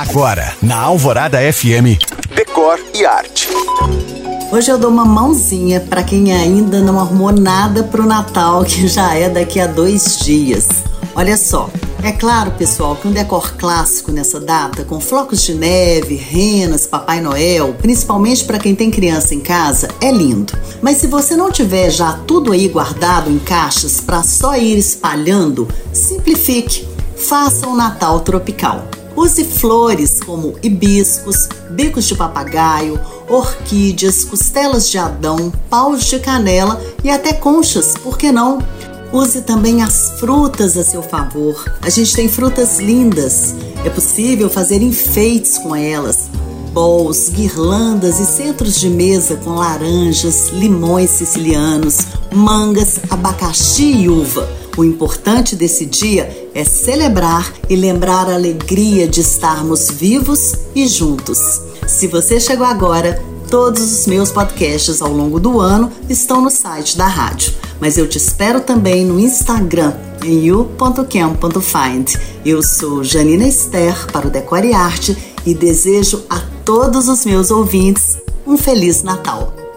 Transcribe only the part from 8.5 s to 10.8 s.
que já é daqui a dois dias.